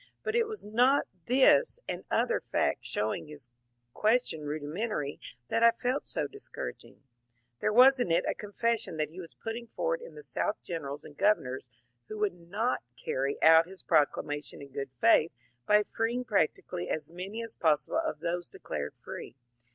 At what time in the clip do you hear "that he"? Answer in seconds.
8.97-9.19